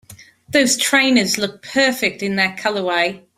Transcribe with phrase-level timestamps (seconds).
[0.49, 3.21] Those trainers look perfect in that colorway!